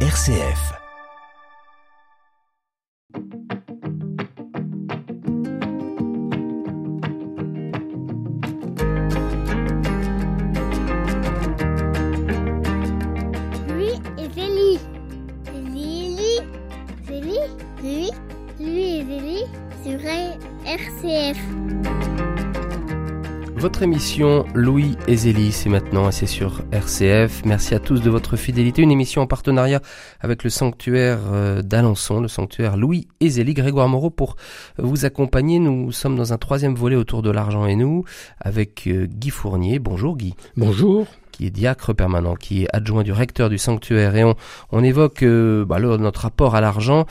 [0.00, 0.85] RCF.
[23.66, 27.44] Votre émission Louis et Zélie, c'est maintenant, c'est sur RCF.
[27.44, 28.80] Merci à tous de votre fidélité.
[28.80, 29.80] Une émission en partenariat
[30.20, 33.54] avec le sanctuaire euh, d'Alençon, le sanctuaire Louis et Zélie.
[33.54, 34.36] Grégoire Moreau pour
[34.78, 35.58] vous accompagner.
[35.58, 38.04] Nous sommes dans un troisième volet autour de l'argent et nous,
[38.38, 39.80] avec euh, Guy Fournier.
[39.80, 40.36] Bonjour Guy.
[40.56, 41.08] Bonjour.
[41.36, 44.16] Qui est diacre permanent, qui est adjoint du recteur du sanctuaire.
[44.16, 44.34] Et on,
[44.72, 47.04] on évoque euh, bah, notre rapport à l'argent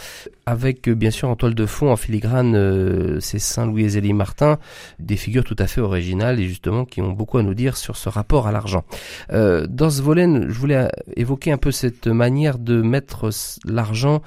[0.48, 4.14] avec, euh, bien sûr, en toile de fond, en filigrane, euh, c'est Saint-Louis et Zélie
[4.14, 4.58] Martin,
[5.00, 7.98] des figures tout à fait originales et justement qui ont beaucoup à nous dire sur
[7.98, 8.84] ce rapport à l'argent.
[9.32, 13.30] Euh, dans ce volet, je voulais euh, évoquer un peu cette manière de mettre
[13.66, 14.22] l'argent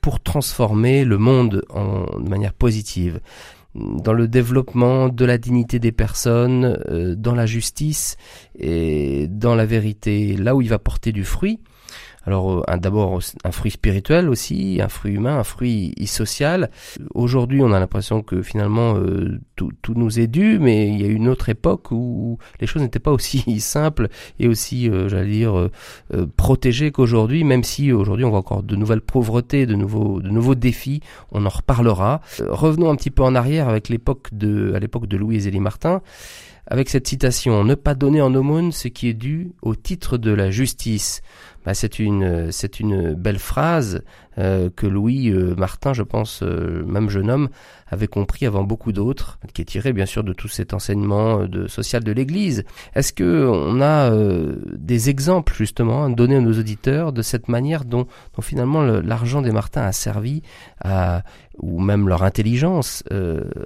[0.00, 3.20] pour transformer le monde en, de manière positive
[3.74, 8.16] dans le développement de la dignité des personnes, euh, dans la justice
[8.58, 11.60] et dans la vérité, là où il va porter du fruit.
[12.24, 16.70] Alors euh, d'abord un fruit spirituel aussi, un fruit humain, un fruit social.
[17.14, 21.04] Aujourd'hui, on a l'impression que finalement euh, tout, tout nous est dû, mais il y
[21.04, 25.30] a une autre époque où les choses n'étaient pas aussi simples et aussi, euh, j'allais
[25.30, 27.44] dire, euh, protégées qu'aujourd'hui.
[27.44, 31.46] Même si aujourd'hui on voit encore de nouvelles pauvretés, de nouveaux, de nouveaux défis, on
[31.46, 32.20] en reparlera.
[32.40, 36.02] Revenons un petit peu en arrière avec l'époque de, à l'époque de Louis Zélie Martin
[36.66, 40.30] avec cette citation ne pas donner en aumône ce qui est dû au titre de
[40.30, 41.20] la justice.
[41.64, 44.02] Bah, c'est une belle phrase
[44.38, 47.48] euh, que Louis euh, Martin, je pense, euh, même jeune homme,
[47.86, 51.68] avait compris avant beaucoup d'autres, qui est tiré bien sûr de tout cet enseignement de
[51.68, 52.64] social de l'Église.
[52.94, 54.10] Est-ce que on a
[54.72, 58.06] des exemples justement à donner à nos auditeurs de cette manière dont,
[58.40, 60.42] finalement le- l'argent des Martins a servi
[61.58, 63.04] ou même leur intelligence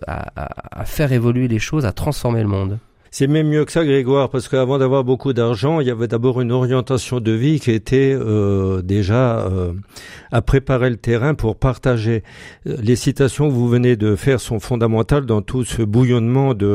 [0.06, 2.78] à- à faire évoluer les choses, à transformer le monde?
[3.11, 6.41] C'est même mieux que ça, Grégoire, parce qu'avant d'avoir beaucoup d'argent, il y avait d'abord
[6.41, 9.72] une orientation de vie qui était euh, déjà euh,
[10.33, 12.22] à préparer le terrain pour partager.
[12.67, 16.67] Euh, Les citations que vous venez de faire sont fondamentales dans tout ce bouillonnement de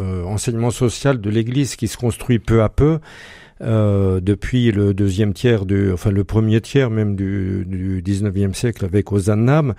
[0.00, 2.98] euh, enseignement social de l'Église qui se construit peu à peu.
[3.62, 8.84] Euh, depuis le deuxième tiers du, enfin le premier tiers même du, du 19e siècle
[8.84, 9.74] avec Ozannam.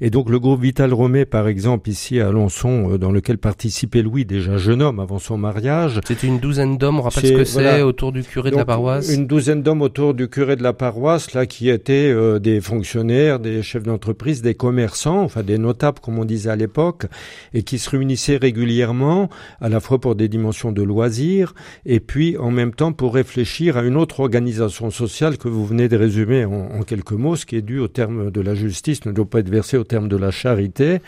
[0.00, 4.02] Et donc le groupe Vital Romé, par exemple, ici à Alençon, euh, dans lequel participait
[4.02, 6.00] Louis, déjà jeune homme avant son mariage.
[6.06, 7.86] C'est une douzaine d'hommes, on rappelle ce que c'est, voilà.
[7.86, 9.12] autour du curé de la paroisse.
[9.12, 13.38] Une douzaine d'hommes autour du curé de la paroisse, là, qui étaient euh, des fonctionnaires,
[13.38, 17.06] des chefs d'entreprise, des commerçants, enfin des notables, comme on disait à l'époque,
[17.52, 19.28] et qui se réunissaient régulièrement,
[19.60, 21.54] à la fois pour des dimensions de loisirs,
[21.84, 23.25] et puis en même temps pour réfléchir
[23.76, 27.46] à une autre organisation sociale que vous venez de résumer en, en quelques mots, ce
[27.46, 30.08] qui est dû au terme de la justice ne doit pas être versé au terme
[30.08, 31.00] de la charité.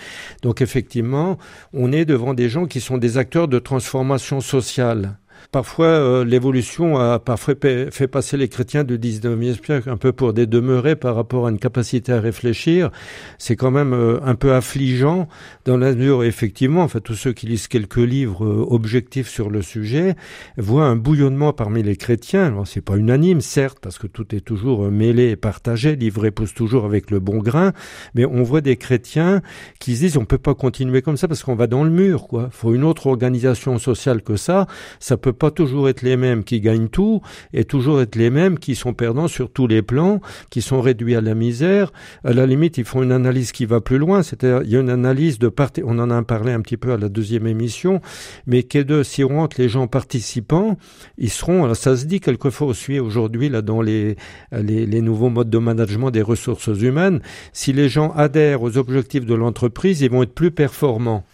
[0.43, 1.39] Donc effectivement,
[1.73, 5.19] on est devant des gens qui sont des acteurs de transformation sociale.
[5.53, 10.13] Parfois, euh, l'évolution a parfois pa- fait passer les chrétiens du 19e siècle un peu
[10.13, 12.91] pour des demeurés par rapport à une capacité à réfléchir.
[13.39, 15.29] C'est quand même euh, un peu affligeant
[15.65, 19.63] dans la mesure, effectivement, enfin, tous ceux qui lisent quelques livres euh, objectifs sur le
[19.63, 20.15] sujet
[20.57, 22.47] voient un bouillonnement parmi les chrétiens.
[22.47, 26.31] Alors, c'est pas unanime, certes, parce que tout est toujours euh, mêlé et partagé, livré
[26.31, 27.73] pousse toujours avec le bon grain,
[28.15, 29.41] mais on voit des chrétiens
[29.79, 32.27] qui se disent on peut pas continuer comme ça parce qu'on va dans le mur,
[32.29, 32.49] quoi.
[32.51, 34.67] Faut une autre organisation sociale que ça.
[35.01, 37.21] Ça peut pas toujours être les mêmes qui gagnent tout
[37.53, 41.15] et toujours être les mêmes qui sont perdants sur tous les plans, qui sont réduits
[41.15, 41.93] à la misère.
[42.25, 44.23] À la limite, ils font une analyse qui va plus loin.
[44.23, 46.93] C'est-à-dire, il y a une analyse de part, on en a parlé un petit peu
[46.93, 48.01] à la deuxième émission,
[48.47, 50.77] mais qui est de, si on rentre les gens participants,
[51.17, 54.17] ils seront, alors ça se dit quelquefois aussi aujourd'hui, là, dans les,
[54.53, 57.21] les, les nouveaux modes de management des ressources humaines,
[57.53, 61.25] si les gens adhèrent aux objectifs de l'entreprise, ils vont être plus performants.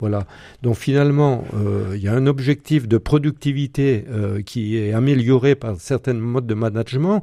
[0.00, 0.24] Voilà.
[0.62, 5.76] Donc finalement, euh, il y a un objectif de productivité euh, qui est amélioré par
[5.80, 7.22] certains modes de management,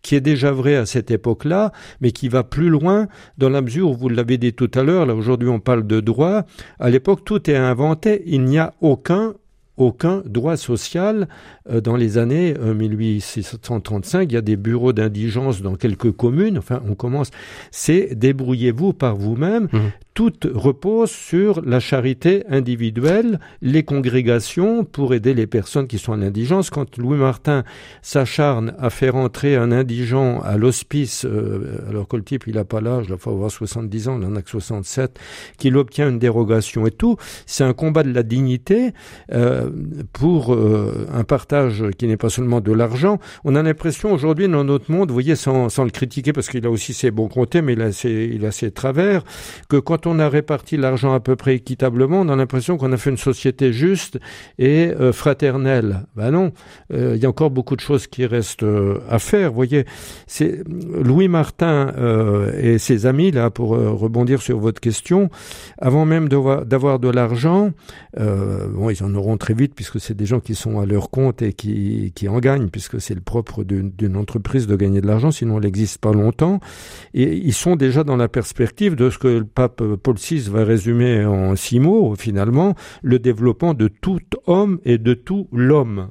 [0.00, 3.90] qui est déjà vrai à cette époque-là, mais qui va plus loin dans la mesure
[3.90, 5.04] où vous l'avez dit tout à l'heure.
[5.04, 6.44] Là aujourd'hui, on parle de droit.
[6.78, 8.22] À l'époque, tout est inventé.
[8.26, 9.34] Il n'y a aucun
[9.76, 11.28] aucun droit social
[11.68, 14.30] euh, dans les années euh, 1835.
[14.30, 16.58] Il y a des bureaux d'indigence dans quelques communes.
[16.58, 17.30] Enfin, on commence.
[17.70, 19.68] C'est débrouillez-vous par vous-même.
[19.72, 19.90] Mhm.
[20.14, 26.22] Tout repose sur la charité individuelle, les congrégations pour aider les personnes qui sont en
[26.22, 26.70] indigence.
[26.70, 27.64] Quand Louis Martin
[28.00, 32.64] s'acharne à faire entrer un indigent à l'hospice, euh, alors que le type il a
[32.64, 35.18] pas l'âge, il faut avoir 70 ans, il en a que 67,
[35.58, 37.16] qu'il obtient une dérogation et tout,
[37.46, 38.92] c'est un combat de la dignité
[39.32, 39.68] euh,
[40.12, 43.18] pour euh, un partage qui n'est pas seulement de l'argent.
[43.42, 46.64] On a l'impression aujourd'hui dans notre monde, vous voyez, sans, sans le critiquer parce qu'il
[46.66, 49.24] a aussi ses bons côtés, mais il a ses, il a ses travers,
[49.68, 52.96] que quand on a réparti l'argent à peu près équitablement, on a l'impression qu'on a
[52.96, 54.18] fait une société juste
[54.58, 56.06] et euh, fraternelle.
[56.16, 56.52] Ben non,
[56.92, 59.50] euh, il y a encore beaucoup de choses qui restent euh, à faire.
[59.50, 59.84] Vous voyez,
[60.26, 61.92] c'est Louis Martin
[62.56, 65.30] et ses amis là pour rebondir sur votre question.
[65.78, 67.70] Avant même d'avoir de l'argent,
[68.16, 71.42] bon, ils en auront très vite puisque c'est des gens qui sont à leur compte
[71.42, 75.30] et qui, qui en gagnent puisque c'est le propre d'une entreprise de gagner de l'argent,
[75.30, 76.60] sinon elle n'existe pas longtemps.
[77.12, 80.64] Et ils sont déjà dans la perspective de ce que le pape Paul VI va
[80.64, 86.10] résumer en six mots, finalement, le développement de tout homme et de tout l'homme.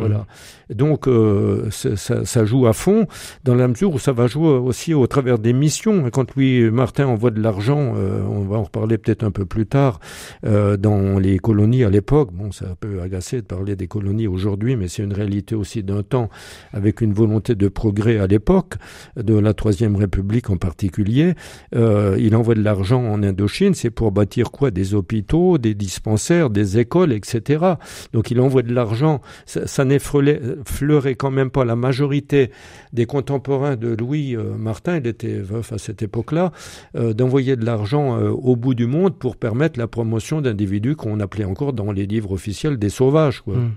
[0.00, 0.26] Voilà.
[0.70, 3.06] Donc euh, ça, ça, joue à fond
[3.44, 6.08] dans la mesure où ça va jouer aussi au travers des missions.
[6.10, 9.66] Quand Louis Martin envoie de l'argent, euh, on va en reparler peut-être un peu plus
[9.66, 10.00] tard,
[10.46, 12.30] euh, dans les colonies à l'époque.
[12.32, 16.02] Bon, ça peut agacer de parler des colonies aujourd'hui, mais c'est une réalité aussi d'un
[16.02, 16.30] temps
[16.72, 18.74] avec une volonté de progrès à l'époque
[19.16, 21.34] de la Troisième République en particulier.
[21.74, 24.70] Euh, il envoie de l'argent en Indochine, c'est pour bâtir quoi?
[24.70, 27.64] Des hôpitaux, des dispensaires, des écoles, etc.
[28.12, 29.20] Donc il envoie de l'argent.
[29.46, 32.50] Ça, ça n'effleurait quand même pas la majorité
[32.92, 36.52] des contemporains de Louis euh, Martin, il était veuf à cette époque-là,
[36.96, 41.20] euh, d'envoyer de l'argent euh, au bout du monde pour permettre la promotion d'individus qu'on
[41.20, 43.42] appelait encore dans les livres officiels des sauvages.
[43.46, 43.68] Mmh.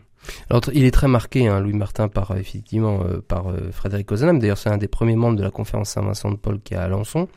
[0.49, 4.11] Alors, il est très marqué, hein, Louis Martin, par euh, effectivement euh, par euh, Frédéric
[4.11, 4.39] Ozanam.
[4.39, 6.83] D'ailleurs, c'est un des premiers membres de la conférence Saint-Vincent de Paul qui est à
[6.83, 7.27] Alençon.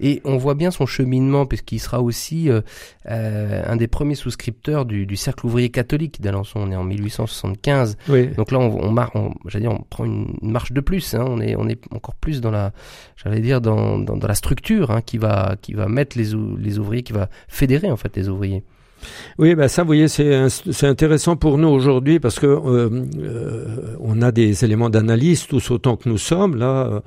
[0.00, 2.50] Et on voit bien son cheminement, puisqu'il sera aussi
[3.06, 6.60] un des premiers souscripteurs du, du Cercle ouvrier catholique d'Alençon.
[6.60, 7.96] On est en 1875.
[8.08, 8.28] Oui.
[8.28, 11.14] Donc là, on, on, on, dire, on prend une, marche de plus.
[11.14, 11.24] Hein.
[11.26, 12.72] On est, on est encore plus dans la,
[13.16, 16.78] j'allais dire, dans, dans, dans, la structure hein, qui va, qui va mettre les, les
[16.78, 18.64] ouvriers, qui va fédérer en fait les ouvriers.
[19.38, 23.96] Oui, ben ça, vous voyez, c'est c'est intéressant pour nous aujourd'hui parce que euh, euh,
[24.00, 27.00] on a des éléments d'analyse tous autant que nous sommes là, euh,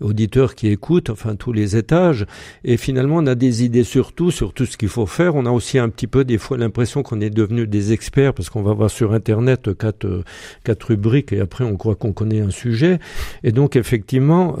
[0.00, 2.26] auditeurs qui écoutent, enfin tous les étages,
[2.64, 5.34] et finalement on a des idées sur tout, sur tout ce qu'il faut faire.
[5.34, 8.50] On a aussi un petit peu des fois l'impression qu'on est devenu des experts parce
[8.50, 10.22] qu'on va voir sur internet quatre
[10.64, 12.98] quatre rubriques et après on croit qu'on connaît un sujet.
[13.42, 14.56] Et donc effectivement,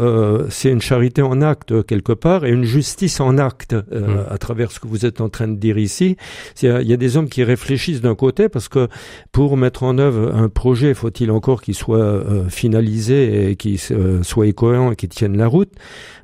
[0.50, 4.04] c'est une charité en acte quelque part et une justice en acte mmh.
[4.30, 6.16] à travers ce que vous êtes en train de dire ici.
[6.54, 8.88] C'est il y a des hommes qui réfléchissent d'un côté parce que
[9.32, 14.22] pour mettre en œuvre un projet, faut-il encore qu'il soit euh, finalisé et qu'il euh,
[14.22, 15.72] soit cohérent et qu'il tienne la route?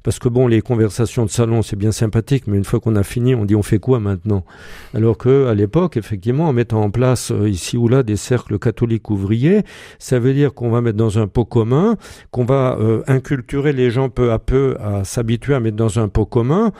[0.02, 3.02] Parce que bon, les conversations de salon, c'est bien sympathique, mais une fois qu'on a
[3.02, 4.44] fini, on dit on fait quoi maintenant?
[4.94, 8.58] Alors que à l'époque, effectivement, en mettant en place euh, ici ou là des cercles
[8.58, 9.62] catholiques ouvriers,
[9.98, 11.96] ça veut dire qu'on va mettre dans un pot commun,
[12.30, 16.26] qu'on va inculturer les gens peu à peu à s'habituer à mettre dans un pot
[16.26, 16.72] commun,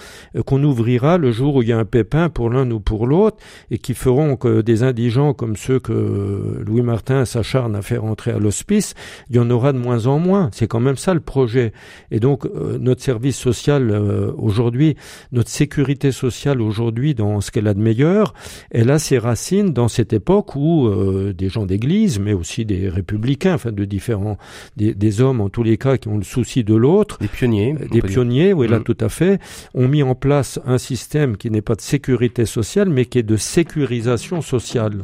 [0.47, 3.39] qu'on ouvrira le jour où il y a un pépin pour l'un ou pour l'autre,
[3.71, 8.33] et qui feront que des indigents comme ceux que Louis Martin s'acharne à faire entrer
[8.33, 8.95] à l'hospice,
[9.31, 10.51] il y en aura de moins en moins.
[10.53, 11.73] C'est quand même ça le projet.
[12.11, 12.47] Et donc
[12.81, 14.97] notre service social euh, aujourd'hui,
[15.33, 18.35] notre sécurité sociale aujourd'hui dans ce qu'elle a de meilleur,
[18.71, 22.89] elle a ses racines dans cette époque où euh, des gens d'église, mais aussi des
[22.89, 24.39] républicains, enfin de différents,
[24.77, 27.89] des, hommes en tous les cas qui ont le souci de l'autre, des pionniers, euh,
[27.91, 28.85] des pionniers, oui là mm.
[28.85, 29.41] tout à fait,
[29.75, 33.23] ont mis en place un système qui n'est pas de sécurité sociale, mais qui est
[33.23, 35.03] de sécurisation sociale.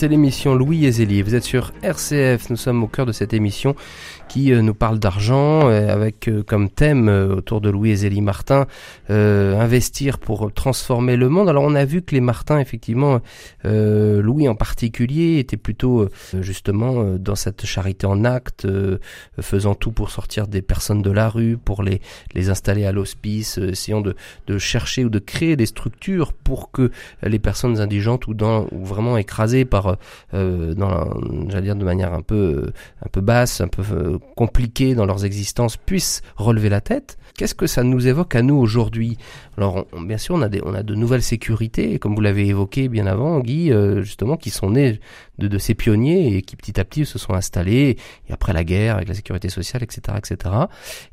[0.00, 1.20] C'est l'émission Louis et Zélie.
[1.20, 2.48] Vous êtes sur RCF.
[2.48, 3.74] Nous sommes au cœur de cette émission
[4.30, 8.20] qui euh, nous parle d'argent euh, avec euh, comme thème autour de Louis et Zélie
[8.20, 8.66] Martin
[9.08, 11.48] investir pour transformer le monde.
[11.48, 13.20] Alors on a vu que les Martins effectivement
[13.64, 16.08] Louis en particulier était plutôt
[16.40, 18.68] justement dans cette charité en acte
[19.40, 22.00] faisant tout pour sortir des personnes de la rue pour les
[22.34, 24.14] les installer à l'hospice essayant de,
[24.46, 26.90] de chercher ou de créer des structures pour que
[27.22, 29.96] les personnes indigentes ou dans ou vraiment écrasées par
[30.32, 32.70] dans j'allais dire de manière un peu
[33.04, 37.18] un peu basse un peu compliquées dans leurs existences puissent relever la tête.
[37.36, 39.16] Qu'est-ce que ça nous évoque à nous aujourd'hui?
[39.56, 42.88] Alors, bien sûr, on a, des, on a de nouvelles sécurités, comme vous l'avez évoqué
[42.88, 45.00] bien avant, Guy, euh, justement, qui sont nées
[45.38, 47.96] de, ces pionniers et qui petit à petit se sont installés.
[48.28, 50.54] Et après la guerre, avec la sécurité sociale, etc., etc.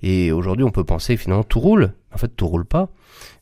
[0.01, 1.93] Et aujourd'hui, on peut penser finalement tout roule.
[2.13, 2.89] En fait, tout roule pas.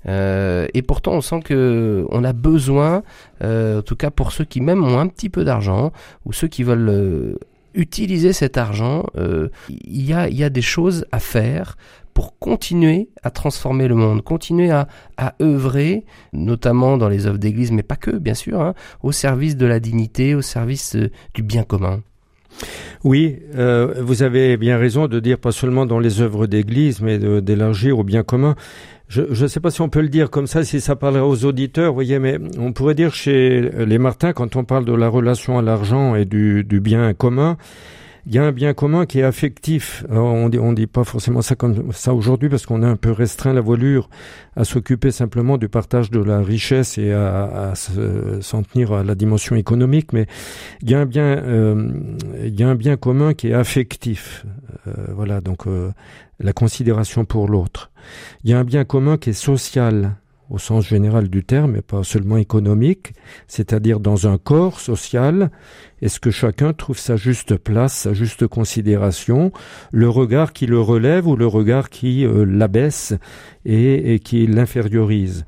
[0.08, 3.04] Euh, et pourtant, on sent que on a besoin,
[3.44, 5.92] euh, en tout cas pour ceux qui même ont un petit peu d'argent
[6.26, 7.38] ou ceux qui veulent
[7.76, 11.78] utiliser cet argent, euh, il y a, des choses à faire
[12.14, 17.72] pour continuer à transformer le monde, continuer à, à œuvrer, notamment dans les œuvres d'église,
[17.72, 21.44] mais pas que, bien sûr, hein, au service de la dignité, au service euh, du
[21.44, 22.02] bien commun.
[23.04, 27.18] Oui, euh, vous avez bien raison de dire pas seulement dans les œuvres d'église, mais
[27.42, 28.56] d'élargir au bien commun.
[29.08, 31.46] Je ne sais pas si on peut le dire comme ça, si ça parlera aux
[31.46, 35.08] auditeurs, vous voyez, mais on pourrait dire chez les Martins, quand on parle de la
[35.08, 37.58] relation à l'argent et du, du bien commun,
[38.28, 40.04] il y a un bien commun qui est affectif.
[40.10, 43.12] on dit, on dit pas forcément ça comme ça aujourd'hui parce qu'on a un peu
[43.12, 44.10] restreint la voilure
[44.56, 47.74] à s'occuper simplement du partage de la richesse et à,
[48.42, 50.26] s'en tenir à la dimension économique, mais
[50.82, 51.92] il y a un bien, euh,
[52.44, 54.46] il y a un bien commun qui est affectif.
[54.88, 55.92] Euh, voilà, donc euh,
[56.40, 57.92] la considération pour l'autre.
[58.44, 60.16] Il y a un bien commun qui est social
[60.50, 63.14] au sens général du terme, et pas seulement économique,
[63.48, 65.50] c'est-à-dire dans un corps social,
[66.02, 69.52] est-ce que chacun trouve sa juste place, sa juste considération,
[69.92, 73.14] le regard qui le relève ou le regard qui euh, l'abaisse
[73.66, 75.46] et, qui l'infériorise.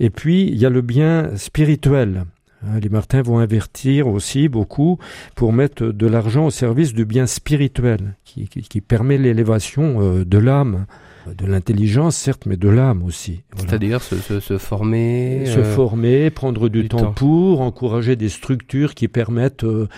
[0.00, 2.24] Et puis, il y a le bien spirituel.
[2.62, 4.98] Hein, les Martins vont invertir aussi beaucoup
[5.34, 10.24] pour mettre de l'argent au service du bien spirituel, qui, qui, qui permet l'élévation euh,
[10.24, 10.86] de l'âme
[11.34, 13.42] de l'intelligence, certes, mais de l'âme aussi.
[13.52, 13.68] Voilà.
[13.68, 18.16] C'est-à-dire se, se, se, former Se euh, former, prendre du, du temps, temps, pour, encourager
[18.16, 19.88] des structures qui permettent, euh,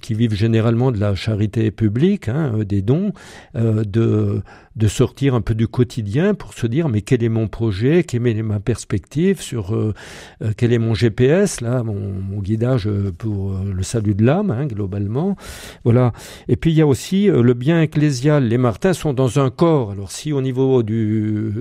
[0.00, 3.12] qui vivent généralement de la charité publique, hein, euh, des dons,
[3.56, 4.42] euh, de
[4.78, 8.26] de sortir un peu du quotidien pour se dire mais quel est mon projet, quelle
[8.26, 9.92] est ma perspective sur euh,
[10.42, 14.50] euh, quel est mon GPS là, mon, mon guidage pour euh, le salut de l'âme
[14.50, 15.36] hein, globalement.
[15.84, 16.12] Voilà.
[16.48, 18.44] Et puis il y a aussi euh, le bien ecclésial.
[18.44, 19.90] Les Martins sont dans un corps.
[19.90, 21.52] Alors si au niveau du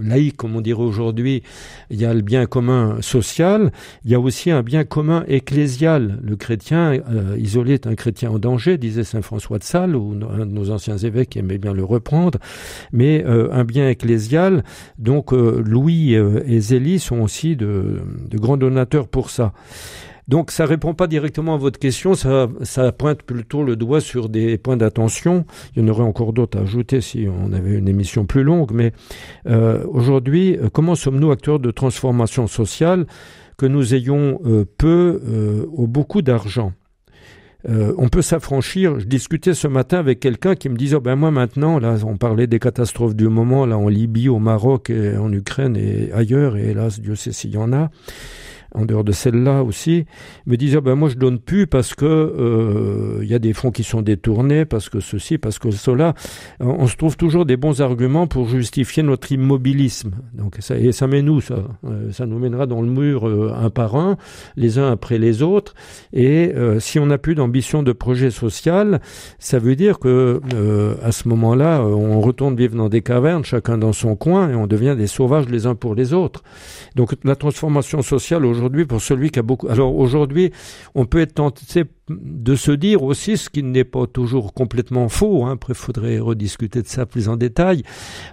[0.00, 1.42] laïque comme on dirait aujourd'hui,
[1.90, 3.72] il y a le bien commun social,
[4.04, 6.18] il y a aussi un bien commun ecclésial.
[6.22, 10.18] Le chrétien euh, isolé est un chrétien en danger, disait saint François de Sales ou
[10.30, 12.38] un de nos anciens évêques aimait bien le reprendre
[12.92, 14.64] mais euh, un bien ecclésial.
[14.98, 18.00] Donc euh, Louis euh, et Zélie sont aussi de,
[18.34, 19.52] grands donateurs pour ça.
[20.28, 22.48] Donc ça répond pas directement à votre question, ça,
[22.98, 25.44] pointe plutôt le doigt sur des points d'attention.
[25.74, 28.72] Il y en aurait encore d'autres à ajouter si on avait une émission plus longue,
[28.72, 28.92] mais
[29.88, 33.06] aujourd'hui, comment sommes-nous acteurs de transformation sociale?
[33.56, 34.40] Que nous ayons
[34.78, 36.72] peu ou beaucoup d'argent?
[37.68, 39.00] Euh, on peut s'affranchir.
[39.00, 42.16] Je discutais ce matin avec quelqu'un qui me disait, oh ben moi maintenant, là, on
[42.16, 46.56] parlait des catastrophes du moment, là, en Libye, au Maroc, et en Ukraine et ailleurs,
[46.56, 47.90] et hélas, Dieu sait s'il y en a
[48.76, 50.04] en dehors de celle-là aussi,
[50.46, 53.70] me disait ben moi je donne plus parce que euh, il y a des fonds
[53.70, 56.14] qui sont détournés, parce que ceci, parce que cela.
[56.60, 60.12] On se trouve toujours des bons arguments pour justifier notre immobilisme.
[60.34, 63.52] Donc ça, et ça met nous, ça, euh, ça nous mènera dans le mur euh,
[63.56, 64.16] un par un,
[64.56, 65.74] les uns après les autres.
[66.12, 69.00] Et si on n'a plus d'ambition de projet social,
[69.38, 70.40] ça veut dire que
[71.02, 74.66] à ce moment-là, on retourne vivre dans des cavernes, chacun dans son coin, et on
[74.66, 76.42] devient des sauvages les uns pour les autres.
[76.94, 79.68] Donc la transformation sociale aujourd'hui pour celui qui a beaucoup.
[79.68, 80.52] Alors aujourd'hui,
[80.94, 85.44] on peut être tenté de se dire aussi, ce qui n'est pas toujours complètement faux,
[85.44, 87.82] hein, après il faudrait rediscuter de ça plus en détail,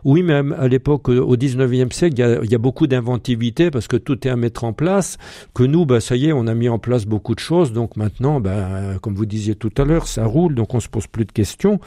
[0.04, 4.28] oui, même à l'époque, au 19e siècle, il y a, beaucoup d'inventivité parce que tout
[4.28, 5.18] est à mettre en place,
[5.54, 7.98] que nous, bah, ça y est, on a mis en place beaucoup de choses, donc
[7.98, 11.26] maintenant, bah, comme vous disiez tout à l'heure, ça roule, donc on se pose plus
[11.26, 11.80] de questions.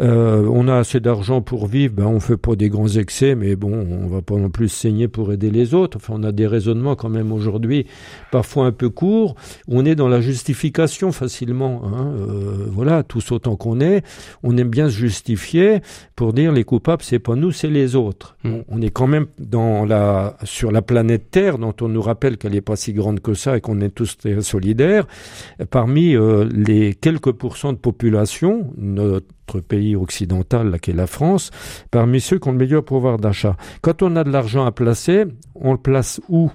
[0.00, 3.56] Euh, on a assez d'argent pour vivre, ben on fait pas des grands excès, mais
[3.56, 5.98] bon, on va pas non plus saigner pour aider les autres.
[5.98, 7.59] Enfin, on a des raisonnements quand même aujourd'hui,
[8.30, 9.34] parfois un peu courts.
[9.68, 11.82] On est dans la justification facilement.
[11.84, 12.12] Hein.
[12.18, 14.02] Euh, voilà, tous autant qu'on est,
[14.42, 15.80] on aime bien se justifier
[16.16, 18.36] pour dire les coupables, c'est pas nous, c'est les autres.
[18.44, 18.50] Mmh.
[18.50, 22.36] On, on, est quand même dans la sur la planète Terre, dont on nous rappelle
[22.36, 25.06] qu'elle est pas si grande que ça et qu'on est tous très solidaires.
[25.70, 31.50] Parmi euh, les quelques pourcents de population, notre pays occidental, là, qui est la France,
[31.90, 33.56] parmi ceux qui ont le meilleur pouvoir d'achat.
[33.82, 35.24] Quand on a de l'argent à placer,
[35.54, 36.50] on le place où?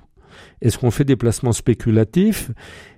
[0.65, 2.49] Est-ce qu'on fait des placements spéculatifs?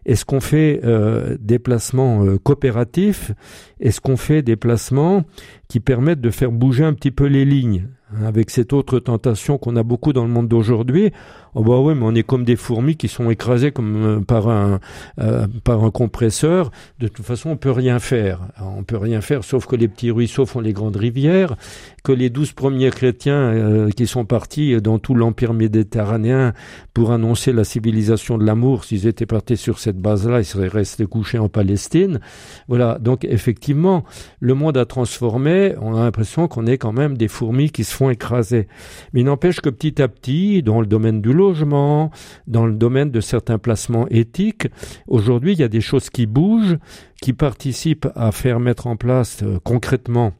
[0.05, 3.33] Est-ce qu'on fait euh, des placements euh, coopératifs?
[3.81, 5.25] Est-ce qu'on fait des placements
[5.67, 7.89] qui permettent de faire bouger un petit peu les lignes?
[8.25, 11.11] Avec cette autre tentation qu'on a beaucoup dans le monde d'aujourd'hui.
[11.55, 14.47] Oh bah ouais, mais on est comme des fourmis qui sont écrasées comme euh, par
[14.47, 14.79] un
[15.19, 16.71] euh, par un compresseur.
[16.99, 18.41] De toute façon, on peut rien faire.
[18.61, 21.55] on peut rien faire, sauf que les petits ruisseaux font les grandes rivières,
[22.03, 26.53] que les douze premiers chrétiens euh, qui sont partis dans tout l'empire méditerranéen
[26.93, 31.07] pour annoncer la civilisation de l'amour, s'ils étaient partis sur cette base-là, ils seraient restés
[31.07, 32.19] couchés en Palestine.
[32.67, 32.99] Voilà.
[32.99, 34.03] Donc effectivement,
[34.39, 35.73] le monde a transformé.
[35.81, 38.67] On a l'impression qu'on est quand même des fourmis qui se font écraser.
[39.11, 42.11] Mais il n'empêche que petit à petit, dans le domaine du logement,
[42.45, 44.67] dans le domaine de certains placements éthiques,
[45.07, 46.77] aujourd'hui, il y a des choses qui bougent,
[47.21, 50.33] qui participent à faire mettre en place euh, concrètement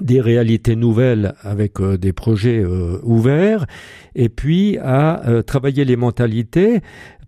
[0.00, 3.66] des réalités nouvelles avec euh, des projets euh, ouverts,
[4.14, 6.80] et puis à travailler les mentalités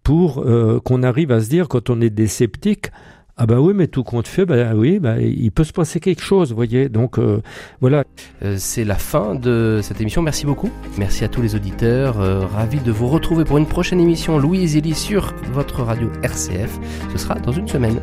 [0.03, 0.45] pour
[0.85, 2.91] qu'on arrive à se dire, quand on est des sceptiques,
[3.43, 6.23] ah bah oui, mais tout compte fait, bah oui, bah, il peut se passer quelque
[6.23, 6.89] chose, vous voyez.
[6.89, 7.43] Donc euh,
[7.81, 8.05] voilà.
[8.45, 10.23] Euh, c'est la fin de cette émission.
[10.23, 10.71] Merci beaucoup.
[10.97, 12.21] Merci à tous les auditeurs.
[12.21, 16.79] Euh, ravi de vous retrouver pour une prochaine émission Louise Elie sur votre radio RCF.
[17.11, 18.01] Ce sera dans une semaine.